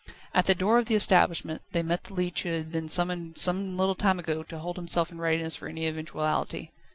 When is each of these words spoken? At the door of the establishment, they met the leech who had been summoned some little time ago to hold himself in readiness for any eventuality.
At 0.33 0.45
the 0.45 0.55
door 0.55 0.79
of 0.79 0.87
the 0.87 0.95
establishment, 0.95 1.61
they 1.73 1.83
met 1.83 2.05
the 2.05 2.15
leech 2.15 2.41
who 2.41 2.49
had 2.49 2.71
been 2.71 2.89
summoned 2.89 3.37
some 3.37 3.77
little 3.77 3.93
time 3.93 4.17
ago 4.17 4.41
to 4.41 4.57
hold 4.57 4.77
himself 4.77 5.11
in 5.11 5.19
readiness 5.19 5.55
for 5.55 5.67
any 5.67 5.85
eventuality. 5.85 6.71